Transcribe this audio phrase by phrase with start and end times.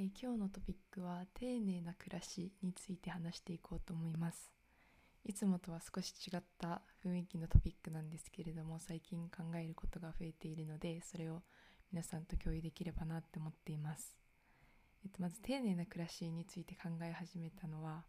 [0.00, 4.50] えー今日のトピックは丁寧な暮らしについて話していこうと思います。
[5.26, 11.42] いつもとは少し違った雰囲気のトピックなんですけれども最近考えることが増えているのでそれを
[11.92, 14.16] 皆さんと共有できればなって思っています、
[15.04, 18.04] えっと、まず丁寧な暮らしについて考え始めたのは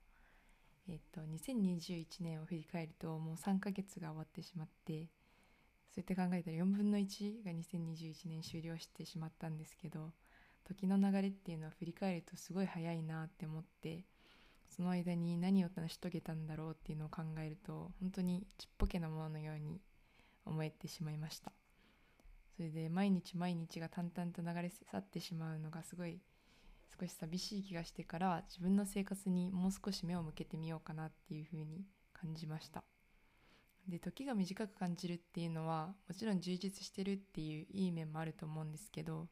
[0.88, 5.10] えっと、2021年を振り返るともう3ヶ月が終わってしまって
[5.94, 10.12] そうやって考えたら4分の1が2021年終了してしまったんですけど
[10.68, 14.06] 時の流れっていうのは振り返るとすごい早いなって思って
[14.70, 19.82] その間に何を成し遂げたんだろうっていうのを考えると本当にちっぽけなもののように
[20.46, 21.52] 思えてしまいました。
[22.56, 26.20] それで毎日毎日が淡々と流れ去ってしまうのがすごい
[27.00, 32.84] 少し寂しい気がしてから自分の生活にもう少し目を向けてみようかなっていうふうに感じました。
[33.88, 39.28] で時が短く感じるっていうのはもちろん充実してるっていういい面もあると思うんですけど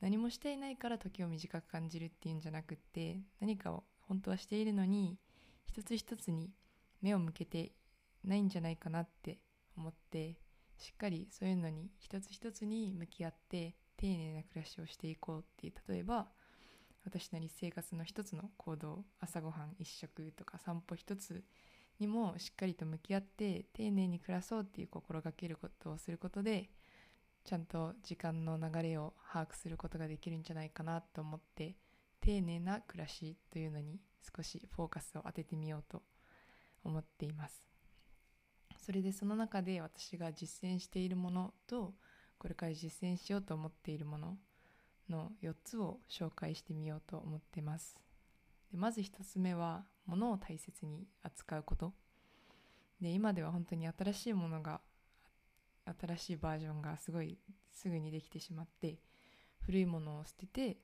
[0.00, 5.18] 何もしていないから時を短く感じるっていうんじゃなくって何かを本当はしているのに
[5.66, 6.50] 一つ一つに
[7.02, 7.72] 目を向けて
[8.24, 9.38] ないんじゃないかなって
[9.76, 10.36] 思って
[10.78, 15.92] しっかりそういうのに一つ一つに向き合って丁寧な暮らしをしていこうっていう。
[15.92, 16.26] 例えば
[17.04, 21.44] 私なり生活の一つの行動朝ごはん一食とか散歩一つ
[21.98, 26.70] にもしっかりと向き合って丁寧に暮らそうっていう心がけることをすることで
[27.44, 31.76] ちゃんと時間の流れを把握することができるんじゃないかなと思って
[32.20, 34.00] 丁寧な暮らしというのに
[34.36, 36.02] 少しフォーカスを当ててみようと
[36.84, 37.70] 思っています。
[38.78, 41.94] それでその中で私が実践しているものと
[42.38, 44.38] これから実践しようと思っているもの
[45.08, 47.96] の4つを紹介してみようと思ってます。
[48.70, 51.92] でまず1つ目は物を大切に扱うこと。
[53.00, 54.80] で今では本当に新しいものが
[55.98, 57.38] 新しいバージョンがすごい
[57.72, 58.98] すぐにできてしまって
[59.60, 60.78] 古いものを捨てて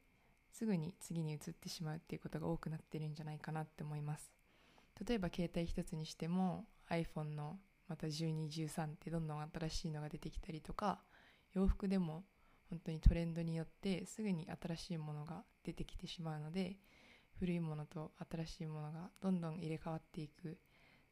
[0.51, 4.33] すぐに次に移ってしまうっていうことが多くなってるんじゃないかなって思います。
[5.07, 7.59] 例えば携帯一つにしても iPhone の
[7.89, 11.01] また1213ってどんどん新しいのが出てきたりとか
[11.55, 12.25] 洋服でも
[12.71, 16.79] 本当にトレンドによってすぐに新しいものが出てきてしまうので
[17.39, 20.59] 古いものと新しいものがどんどん入れ替わっていく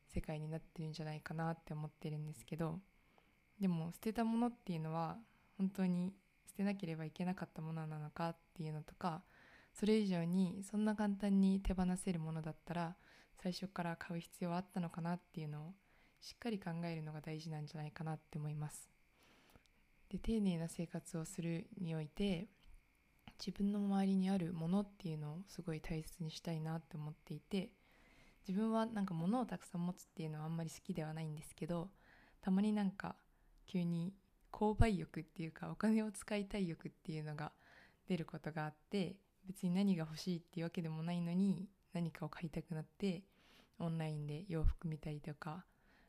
[0.08, 2.78] 世界になってるんじゃないかなって思ってるんですけど
[3.60, 5.16] でも捨てたものっていうのは
[5.58, 6.12] 本当に
[6.46, 9.22] 捨てなければいけなかったものなのかっていうのとか
[9.72, 12.96] それ以上にそんな簡単に手放せるものだったら
[13.42, 15.72] 最初から買う必要はあったのかなっていうのを
[16.20, 18.88] しっかり考えるのが大事なんじゃないかなって思います。
[20.08, 22.48] で丁寧な生活をするにおいて
[23.38, 27.70] 自分の周りにあるものっていうのをすごい大切にしたいなって思っていて
[28.46, 31.90] 自分はなんか物をたくさん持つっていうのはあんまり好きではないんですけど
[32.40, 33.16] たまになんか
[33.66, 34.12] 急に
[34.52, 37.52] 購買欲っていうかお金を使いたい欲っていうのが
[38.08, 39.16] 出ることがあって
[39.46, 43.22] 別に何が欲しいっていうわけでもないのに何かを買いたくなって
[43.78, 45.64] オンラインで洋服見たりとか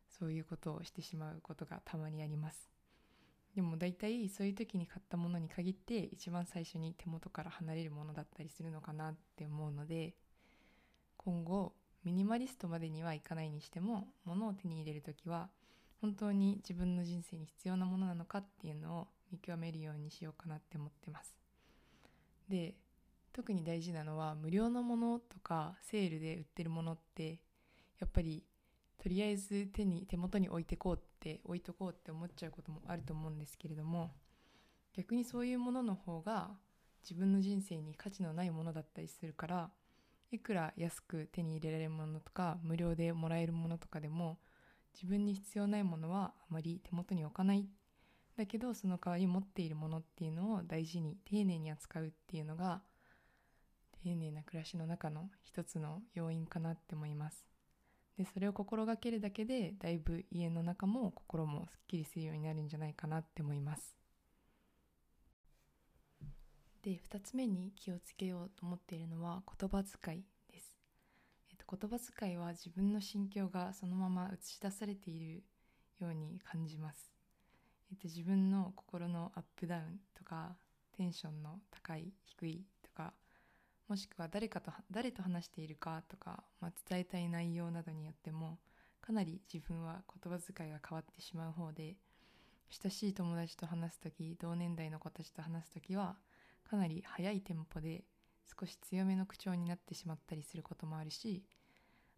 [0.07, 2.69] そういうことをしてしまうことがたまにあります。
[3.55, 10.13] でも大体そういう時に買ったものに限って一番最初に手元から離れるものだったりするのかなって思うので
[11.15, 11.73] 今後
[12.03, 15.49] ミニマリストまでにはいかないにしても物を手に入れる時は
[16.05, 21.35] 本当に自分の人生に必要なものなのかっていうのを見極めるようにしようかなって思ってます。
[22.47, 22.75] で
[23.33, 27.39] 特に大事なのは無料のものとかセールで売ってるものって
[27.99, 28.43] やっぱり
[28.99, 34.11] とりあえず手に手元に置いてこうって置いとこうって思っちゃうこともあると思うんですけれども
[34.95, 36.51] 逆にそういうものの方が
[37.01, 39.71] 自分の人生に価値のないものだったりするから
[40.31, 44.37] いくら安く手に入れられるものとか無料でもらえるものとかでも
[44.95, 47.67] 自分に必要ないものはあまり手元に置かない。
[48.37, 52.81] だけどその代わり持っているものっていうのを大事に丁寧に扱うっていうのが
[54.03, 57.45] 丁寧な暮らしの中の一つの要因かなって思います。
[58.17, 63.95] でそれを心がけるだけでだいぶ家の中も心もすっきりするようになるんじゃないかなって思います。
[66.81, 70.23] で2つ目に気をつけようと思っているのは言葉遣い、
[71.69, 75.43] 言葉遣いは自分の心境がそのまま映し出されている
[75.99, 77.11] ように感じます、
[77.91, 80.55] えっと、自分の心のアップダウンとか
[80.95, 83.13] テンションの高い低いとか
[83.87, 88.59] もしくは誰かと誰と話しているかとか、まあ、伝えたい内容などによっても
[89.01, 91.95] かなり自分は言葉遣いが変わってしまう方で
[92.69, 96.15] 親しい友達と話す時同年代の子たちと話す時は
[96.69, 98.03] かなり速いテンポで
[98.59, 101.43] 少し強めの口調になってしまったりすることもあるし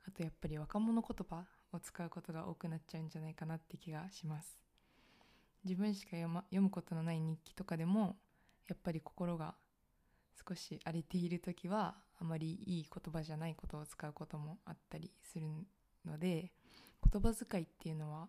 [0.08, 4.58] あとやっぱり若者言葉を使うことが多くなっちゃうんじゃないかなって気がします。
[5.66, 8.16] 自分しか読,、ま、読むことのない日記とかでも
[8.68, 9.56] やっぱり心が
[10.48, 15.48] 少し荒れている時はあまりいい言葉じゃないことを使うこともあったりする
[16.06, 16.52] ので
[17.12, 18.28] 言葉遣いっていうのは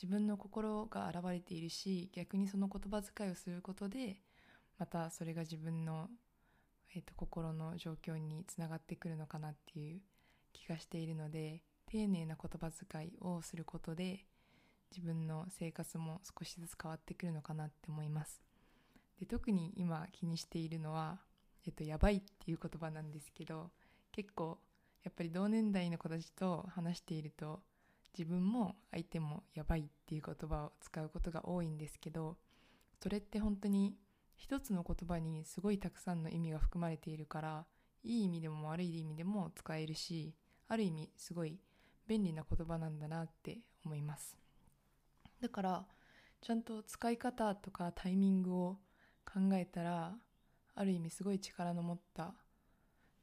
[0.00, 4.20] 自分の心が現れているし逆にその言葉遣いをすることで
[4.78, 6.08] またそれが自分の、
[6.94, 10.00] えーと、心の状況につながってくるのかなっていう
[10.68, 14.26] 気がしているので丁寧な言葉遣いをすることで
[14.90, 18.42] 自分の生活も少しずつ変わってくるのかなって思います。
[19.18, 21.20] で特に今気にしているのは、
[21.66, 23.70] えっと、やばいっていう言葉なんですけど
[24.12, 24.58] 結構
[25.02, 27.60] やっぱり同年代の子たちと話していると
[28.16, 32.36] 自分も相手もやばいっていう言葉を使うことが多いんですけど
[33.02, 33.96] それって本当に
[34.36, 37.66] 一つの言葉にすごいたくさんの意味が含まれているから
[38.04, 40.34] いい意味でも悪い意味でも使えるし
[40.68, 41.58] ある意味すごい
[42.06, 44.36] 便利な言葉なんだなって思います。
[45.40, 45.86] だから
[46.40, 48.78] ちゃんと使い方とかタイミングを
[49.24, 50.14] 考えたら
[50.74, 52.34] ある意味すごい力の持った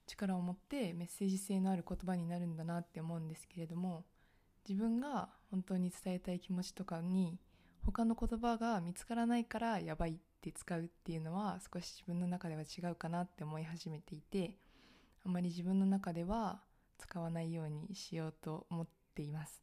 [0.05, 4.05] 力を持ってメッセージ性のある言葉になるんだなって思うんですけれども
[4.67, 7.39] 自分が本当に伝えたい気持ちとかに
[7.83, 14.57] 他の言葉が見つからないからやばいって使うっていうのは少し自分の中では違うかなって思い始めていて
[15.25, 16.61] あまり自分の中では
[16.97, 19.61] 使わないようにしようと思っています。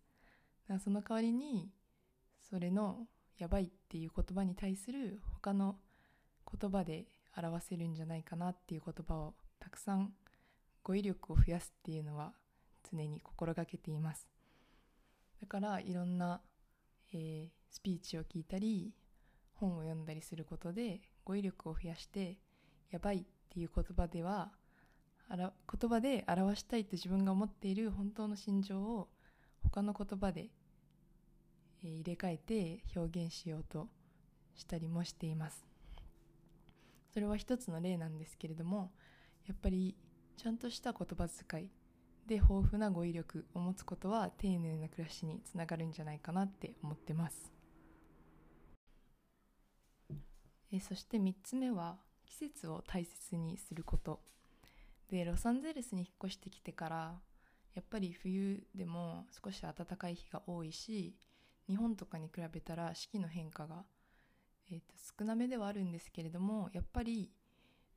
[0.64, 1.70] だからその代わりに
[2.40, 3.06] それの
[3.38, 5.76] やばいっていう言葉に対する他の
[6.60, 7.06] 言葉で
[7.36, 10.12] 表せるんじゃないかなっていう言葉をたくさん
[10.82, 12.32] 語彙力を増やすっていうのは
[12.90, 14.28] 常に心がけています。
[15.40, 16.40] だからいろんな、
[17.12, 18.92] えー、スピーチを聞いたり
[19.54, 22.38] 本を読んだりすることで語彙力を増やして
[22.90, 24.52] やばいっていう言葉では
[25.36, 29.08] 言葉で表したいと自分が思っている本当の心情を
[29.62, 30.50] 他の言葉で、
[31.82, 33.88] 入れ替えて表現しようと
[34.54, 35.64] したりもしています。
[37.12, 38.90] それは一つの例なんですけれども
[39.46, 39.96] やっぱり
[40.36, 41.70] ちゃんとした言葉遣い
[42.26, 47.52] で豊富な語彙力を持つことは丁寧な暮らしにつながるんじゃないかなって思ってます。
[50.72, 54.20] えそして3つ目は季節を大切にすること。
[55.12, 57.20] でロサンゼルスに引っ越してきてから
[57.74, 61.14] やっぱり冬でも少し暖かい日が多いし
[61.68, 63.84] 日本とかに比べたら四季の変化が
[64.70, 67.30] えーと、少なめではあるんですけれどもやっぱり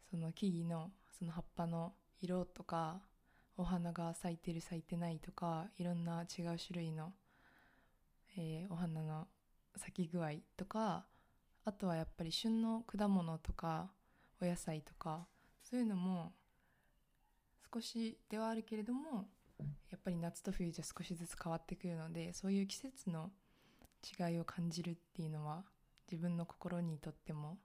[0.10, 3.00] その木々のその葉っぱの色とか
[3.58, 7.14] お花が咲いてる咲いてないとかいろんな違う種類の、
[8.38, 9.28] えー、お花の
[9.78, 11.06] 咲き具合とか
[11.64, 13.92] あとはやっぱり旬の果物とか
[14.42, 15.28] お野菜とか
[15.64, 16.34] そういうのも
[17.76, 19.28] 少しではあるけれども
[19.92, 23.32] やっぱり夏と冬じゃ少しずつ変わってくるのでそういう季節の
[24.18, 25.66] 違いを感じるっていうのは
[26.10, 27.58] 自分の心にとっても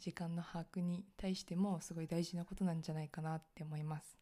[0.00, 4.18] 時間の把握に対してもすごい大事なことなんじゃないかなって思います。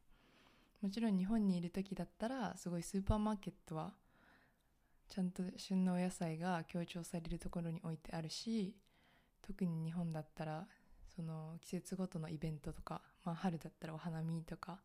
[0.83, 3.95] もちろん日本にいる時だったらすごいスーパーマーケットは
[5.09, 8.75] ちゃんと旬のお野菜が強調されるところに置いてあるし
[9.43, 10.67] 特に日本だったら
[11.15, 14.81] その季節ごとのイベントとか、まあ、春だったらお花見とか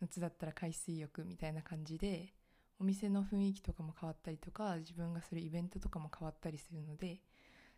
[0.00, 2.32] 夏だったら海水浴みたいな感じで
[2.80, 7.20] お店の雰囲気とかも変わったりとか自分がするイベントとかも変わったりするので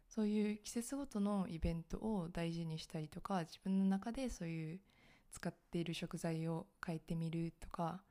[0.08, 4.80] そういう季節ごとのイベントを大事にしたりとか自分の中でそういう
[5.32, 8.02] 使っている食材を変えてみるとか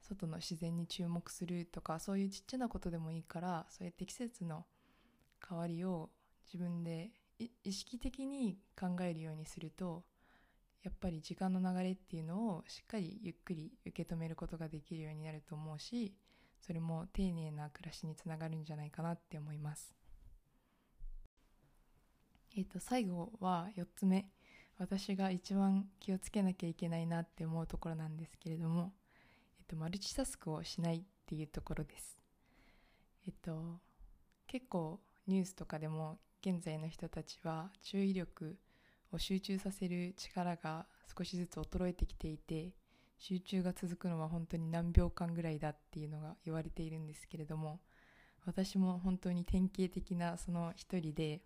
[0.00, 4.64] 外の自然に注目するとかそういうちっちゃなことでもいいからそうやって季節の
[5.46, 6.10] 変わりを
[6.46, 7.10] 自分で
[7.62, 10.04] 意識的に考えるようにすると
[10.84, 16.14] やっぱり時間の流れっていうのをしっかりゆっくり受け止めることができるようになると思うし
[16.60, 19.94] それも丁寧な暮らしにつながるんじゃないかなって思います。
[22.56, 24.26] えー、と最後は4つ目
[24.78, 28.92] 私が一番気をつけなきゃいけないなって思うところなんですけれども、
[29.58, 32.18] えっと、マルチタスクをしないっていうところです。
[33.26, 33.80] えっと、
[34.46, 38.58] 結構ニュースとかでも現在の人たちは注意力
[39.14, 42.72] を集中させる力が少しずつ衰えてきていて
[43.18, 47.80] 集中が続くのは本当に何秒間ぐらいだっていうのが言われているんですけれども
[48.44, 51.40] 私も本当に典型的なその一人で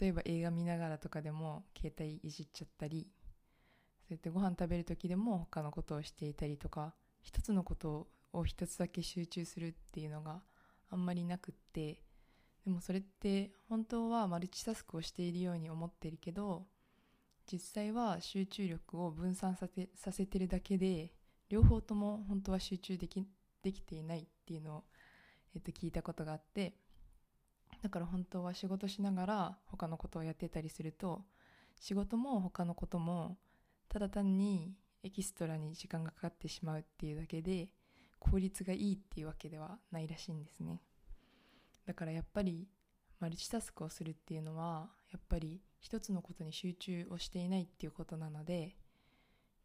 [0.00, 3.06] 例えば映画見ながらとかでも携帯いじっちゃったり
[4.08, 10.40] そうやってご飯食べる時でも他のことをしていたりとか一つのことを一つだけ集中するっていうのが
[10.90, 12.02] あんまりなくって
[12.64, 16.66] でもそれって本当はマルチタスクをしているように思ってるけど
[17.50, 21.12] 実際は集中力を分散させさせてるだけで
[21.48, 23.26] 両方とも本当は集中でき
[23.62, 24.84] できていないっていうのを、
[25.54, 26.74] えっと、聞いたことがあって
[27.82, 31.22] だから本当は仕事しながら他のことをやってたりすると
[31.78, 33.36] 仕事も他のことも
[33.88, 37.68] ただ単にエキストラに時間がかかってしまうっていうだけで
[38.18, 40.82] 効率がいいっていうわけではないらしいんですね。
[41.86, 42.68] だからやっぱり
[43.18, 48.76] マルチタスクをするっていうのはやっぱり一つのことに集中をしていないっていうことなので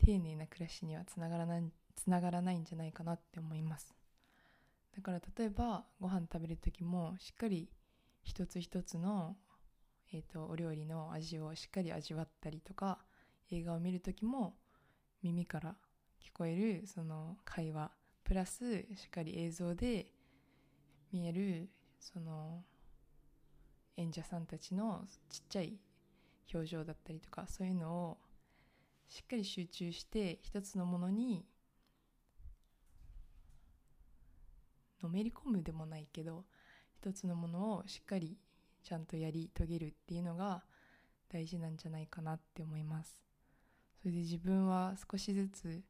[0.03, 1.63] 丁寧な暮らしにはつながらない
[1.95, 3.95] つながらないんじゃないかなって思います。
[4.95, 7.69] だから例えばご飯食べる時もしっかり
[8.23, 9.35] 一つ一つの、
[10.13, 12.99] えーと、お料理の味をしっかり味わったりとか
[13.51, 14.55] 映画を見る時も
[15.21, 15.75] 耳から
[16.21, 17.91] 聞こえるその会話
[18.23, 20.07] プラスしっかり映像で
[21.11, 21.69] 見える
[22.13, 22.63] その
[23.97, 25.79] 演者さんたちのちっちゃい
[26.53, 28.17] 表情だったりとかそういうのを
[29.07, 31.45] しっかり集中して一つのものに
[35.01, 36.45] のめり込むでもないけど
[36.93, 38.37] 一つのものをしっかり
[38.83, 40.63] ちゃんとやり遂げるっていうのが
[41.29, 43.19] 大事なんじゃないかなって思います。
[43.99, 45.81] それで自分は少しずつ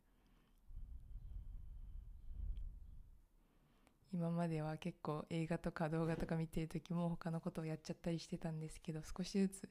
[4.16, 9.70] 今までは結構映画とか動画とか見てる時も他のことをやっちゃったりしてたんですけど少しずつ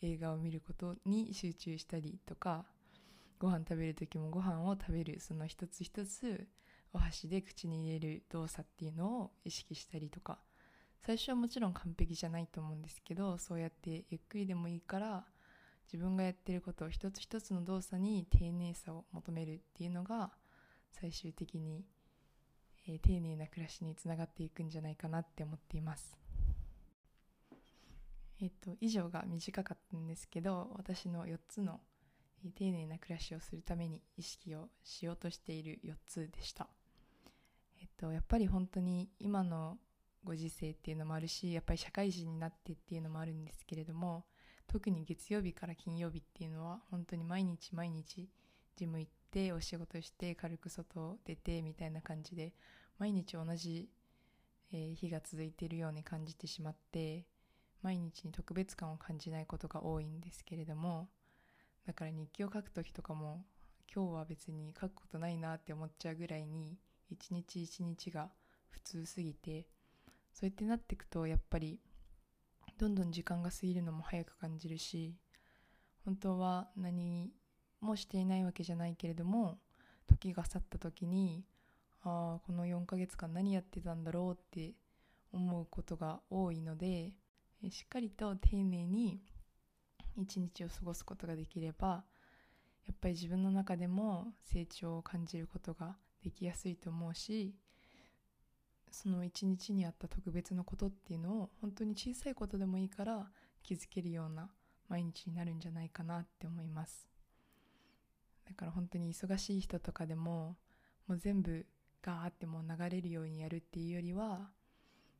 [0.00, 2.64] 映画を見ることに集中したりとか
[3.38, 6.48] ご飯食べる時もご飯を食べるその一つ一つ
[6.94, 10.38] お箸で口に入れる動作っていうのを意識したりとか。
[11.04, 15.24] 最初はもちろん完璧じゃないと思うんですけどそうやってゆっくりでもいいから
[15.92, 20.30] 自分がやってることを一つ一つの動作に丁寧さを求めるっていうのが
[20.92, 21.84] 最終的に、
[22.86, 26.16] えー、丁寧な暮らしにつながっていくんじゃないかなって思っています。
[28.40, 31.80] えっ、と以上が短かったんですけど私の4つの、
[32.44, 36.68] えー、丁寧な暮らしをするために意識をしようとしている4つでした。
[37.80, 39.78] えっ、とやっぱり本当に今の
[40.24, 44.24] ご時世っていうのもあるしやっぱり社会人になってっていうのもあるんですけれども
[44.68, 48.28] 特に月曜日から金曜日っていうのは本当に毎日毎日
[48.76, 49.21] ジム行って
[49.52, 52.52] お仕事して軽く外出てみたいな感じで
[52.98, 53.88] 毎日同じ、
[54.72, 57.24] え、日が続いているように感じてしまって
[57.82, 61.08] 毎日に特別感を感じないことが多いんですけれども
[61.86, 63.44] だから日記を書く時とかも
[63.94, 66.78] 今日は別に書くことないなって思っちゃうぐらいに
[67.10, 68.30] 一日一日が
[68.68, 69.66] 普通すぎて
[70.32, 71.80] そうやってなっていくとやっぱり
[72.78, 75.14] どんどん時間が過ぎるのも早く感じるし
[76.04, 77.30] 本当は何
[77.82, 79.58] もしていないわけじゃないけれども
[80.06, 81.44] 時が去った時に
[82.04, 84.74] ああこの4ヶ月間何やってたんだろうって
[85.32, 87.12] 思うことが多いので
[87.70, 89.20] しっかりと丁寧に
[90.16, 92.04] 一日を過ごすことができれば
[92.86, 97.54] やっぱり自分の中でも成長を感じることができやすいと思うし
[98.90, 103.26] その一日にあった特別なことっていうのを本当に小さいことでもいいから
[103.62, 104.50] 気づけるような
[104.88, 107.11] 毎日になるんじゃないかなって思います。
[108.52, 110.58] だから本当に忙しい人とかでも
[111.08, 111.64] もう全部
[112.02, 114.50] ガーってもう流れるようにやるっていうよりは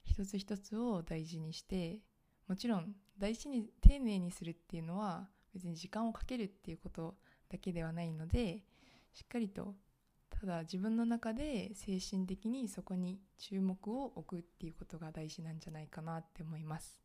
[0.05, 2.01] 一つ一つを大事にして
[2.47, 7.15] もちろん大事に丁寧にするっていうのは別に時間をかけるっていうこと
[7.51, 8.65] だけではないので
[9.15, 9.75] しっかりと
[10.29, 17.02] ただ自分の中で精神的にそこに注目を置くっていうことが大事なんじゃないかなって思います。